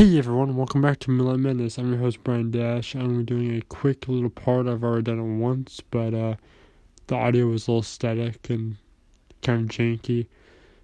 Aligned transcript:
Hey 0.00 0.16
everyone, 0.16 0.56
welcome 0.56 0.80
back 0.80 0.98
to 1.00 1.10
Midnight 1.10 1.40
Madness. 1.40 1.76
I'm 1.76 1.90
your 1.90 2.00
host 2.00 2.24
Brian 2.24 2.50
Dash. 2.50 2.94
I'm 2.94 3.22
doing 3.26 3.54
a 3.54 3.60
quick 3.60 4.08
little 4.08 4.30
part. 4.30 4.66
I've 4.66 4.82
already 4.82 5.02
done 5.02 5.18
it 5.18 5.38
once, 5.38 5.82
but 5.90 6.14
uh, 6.14 6.36
the 7.08 7.16
audio 7.16 7.48
was 7.48 7.68
a 7.68 7.72
little 7.72 7.82
static 7.82 8.48
and 8.48 8.78
kind 9.42 9.60
of 9.60 9.76
janky. 9.76 10.26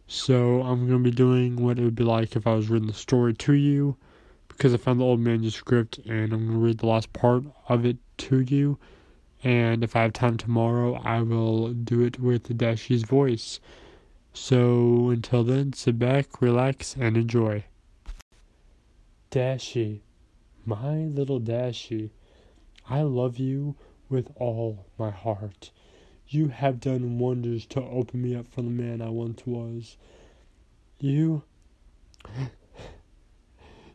So 0.07 0.61
I'm 0.61 0.87
gonna 0.87 0.99
be 0.99 1.11
doing 1.11 1.57
what 1.57 1.79
it 1.79 1.83
would 1.85 1.95
be 1.95 2.05
like 2.05 2.37
if 2.37 2.47
I 2.47 2.53
was 2.53 2.69
reading 2.69 2.89
the 2.89 2.93
story 2.93 3.33
to 3.33 3.55
you, 3.55 3.97
because 4.49 4.75
I 4.75 4.77
found 4.77 5.01
the 5.01 5.07
old 5.07 5.21
manuscript 5.21 5.97
and 6.05 6.35
I'm 6.35 6.49
gonna 6.49 6.59
read 6.59 6.81
the 6.81 6.87
last 6.87 7.11
part 7.15 7.45
of 7.71 7.87
it 7.87 7.97
to 8.19 8.41
you. 8.41 8.77
And 9.43 9.83
if 9.83 9.97
I 9.97 10.03
have 10.03 10.13
time 10.13 10.37
tomorrow, 10.37 11.01
I 11.03 11.23
will 11.23 11.73
do 11.73 12.03
it 12.03 12.21
with 12.21 12.55
Dashie's 12.59 13.05
voice. 13.05 13.61
So 14.35 15.09
until 15.09 15.43
then, 15.43 15.73
sit 15.73 15.99
back, 15.99 16.43
relax, 16.43 16.95
and 17.01 17.17
enjoy. 17.17 17.65
Dashie, 19.31 20.01
my 20.65 20.97
little 21.05 21.41
Dashie, 21.41 22.11
I 22.89 23.03
love 23.03 23.39
you 23.39 23.75
with 24.09 24.31
all 24.37 24.87
my 24.99 25.11
heart. 25.11 25.71
You 26.29 26.49
have 26.49 26.81
done 26.81 27.19
wonders 27.19 27.67
to 27.67 27.83
open 27.83 28.23
me 28.23 28.35
up 28.35 28.49
from 28.49 28.65
the 28.65 28.83
man 28.83 29.03
I 29.03 29.11
once 29.11 29.47
was. 29.47 29.97
You. 30.99 31.43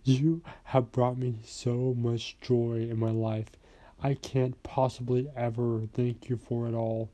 You 0.04 0.42
have 0.64 0.92
brought 0.92 1.18
me 1.18 1.36
so 1.46 1.94
much 1.96 2.36
joy 2.42 2.88
in 2.90 2.98
my 2.98 3.12
life. 3.12 3.52
I 4.02 4.16
can't 4.16 4.62
possibly 4.64 5.30
ever 5.36 5.84
thank 5.94 6.28
you 6.28 6.38
for 6.38 6.68
it 6.68 6.74
all. 6.74 7.12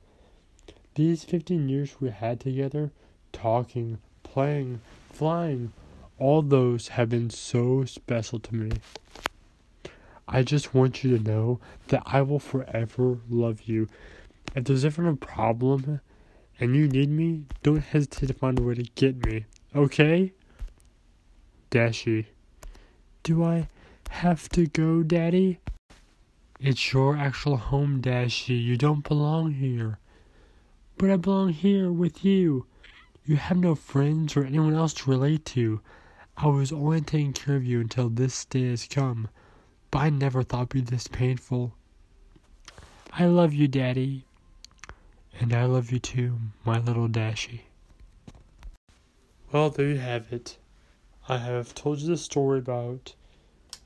These 0.95 1.25
15 1.25 1.67
years 1.67 1.99
we 1.99 2.09
had 2.11 2.39
together, 2.39 2.91
talking, 3.34 3.97
playing, 4.23 4.80
flying, 5.11 5.73
all 6.20 6.41
those 6.41 6.89
have 6.89 7.09
been 7.09 7.30
so 7.30 7.85
special 7.85 8.39
to 8.39 8.55
me. 8.55 8.71
I 10.27 10.44
just 10.44 10.73
want 10.73 11.03
you 11.03 11.17
to 11.17 11.23
know 11.23 11.59
that 11.88 12.03
I 12.05 12.22
will 12.22 12.39
forever 12.39 13.19
love 13.30 13.61
you. 13.64 13.88
If 14.55 14.66
there's 14.66 14.83
ever 14.83 15.08
a 15.08 15.16
problem 15.16 16.02
and 16.59 16.75
you 16.75 16.88
need 16.88 17.09
me, 17.09 17.44
don't 17.64 17.77
hesitate 17.83 18.27
to 18.27 18.33
find 18.33 18.59
a 18.59 18.64
way 18.64 18.75
to 18.75 18.83
get 18.95 19.25
me. 19.25 19.45
Okay? 19.75 20.33
Dashie. 21.72 22.25
Do 23.23 23.44
I 23.44 23.67
have 24.09 24.49
to 24.49 24.67
go, 24.67 25.03
Daddy? 25.03 25.59
It's 26.59 26.92
your 26.92 27.16
actual 27.16 27.58
home, 27.58 28.02
Dashie. 28.02 28.61
You 28.61 28.77
don't 28.77 29.08
belong 29.08 29.53
here. 29.53 29.99
But 30.97 31.11
I 31.11 31.17
belong 31.17 31.49
here 31.49 31.92
with 31.92 32.25
you. 32.25 32.66
You 33.25 33.36
have 33.36 33.58
no 33.58 33.75
friends 33.75 34.36
or 34.36 34.44
anyone 34.44 34.73
else 34.73 34.94
to 34.95 35.11
relate 35.11 35.45
to. 35.45 35.81
I 36.39 36.45
was 36.47 36.71
only 36.71 37.02
taking 37.02 37.33
care 37.33 37.55
of 37.55 37.66
you 37.66 37.81
until 37.81 38.09
this 38.09 38.45
day 38.45 38.69
has 38.69 38.85
come, 38.88 39.30
but 39.89 39.99
I 39.99 40.09
never 40.11 40.43
thought 40.43 40.67
it'd 40.67 40.69
be 40.69 40.81
this 40.81 41.07
painful. 41.07 41.73
I 43.11 43.25
love 43.25 43.55
you, 43.55 43.67
Daddy. 43.67 44.23
And 45.39 45.52
I 45.52 45.65
love 45.65 45.91
you 45.91 45.97
too, 45.97 46.38
my 46.63 46.77
little 46.77 47.08
Dashie. 47.08 47.61
Well, 49.52 49.71
there 49.71 49.88
you 49.88 49.97
have 49.97 50.31
it. 50.31 50.58
I 51.27 51.38
have 51.38 51.73
told 51.73 51.99
you 51.99 52.08
the 52.08 52.17
story 52.17 52.59
about 52.59 53.15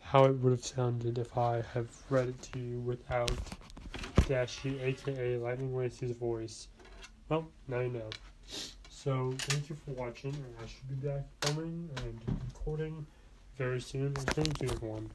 how 0.02 0.26
it 0.26 0.34
would 0.40 0.52
have 0.52 0.66
sounded 0.66 1.18
if 1.18 1.38
I 1.38 1.64
have 1.74 1.88
read 2.10 2.28
it 2.28 2.42
to 2.52 2.60
you 2.60 2.80
without 2.82 3.32
Dashie, 4.28 4.82
aka 4.82 5.38
Lightning 5.38 5.76
Lacy's 5.76 6.12
voice. 6.18 6.68
Well, 7.30 7.48
now 7.70 7.80
you 7.80 7.90
know. 7.90 8.10
So 9.04 9.34
thank 9.36 9.68
you 9.68 9.76
for 9.84 9.92
watching, 9.94 10.30
and 10.30 10.56
I 10.64 10.68
should 10.68 10.88
be 10.88 11.08
back 11.08 11.24
filming 11.42 11.90
and 12.04 12.22
recording 12.54 13.08
very 13.58 13.82
soon. 13.82 14.14
Thank 14.14 14.62
you, 14.62 14.70
everyone. 14.70 15.10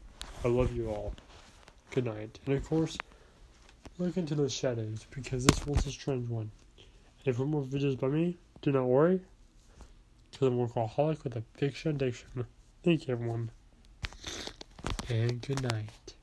I 0.45 0.49
love 0.49 0.75
you 0.75 0.89
all. 0.89 1.15
Good 1.93 2.07
night. 2.07 2.41
And 2.47 2.57
of 2.57 2.65
course, 2.65 2.99
look 3.99 4.17
into 4.17 4.35
the 4.35 4.49
shadows 4.49 5.07
because 5.15 5.45
this 5.45 5.65
was 5.65 5.87
a 5.87 5.93
strange 5.93 6.29
one. 6.29 6.51
And 7.25 7.39
want 7.39 7.51
more 7.53 7.63
videos 7.63 7.97
by 7.97 8.09
me, 8.09 8.37
do 8.61 8.73
not 8.73 8.87
worry, 8.87 9.21
because 10.33 10.49
I'm 10.49 10.59
a 10.59 10.67
workaholic 10.67 11.23
with 11.23 11.37
a 11.37 11.43
fiction 11.55 11.93
addiction. 11.93 12.45
Thank 12.83 13.07
you, 13.07 13.15
everyone. 13.15 13.53
And 15.09 15.41
good 15.41 15.63
night. 15.63 16.16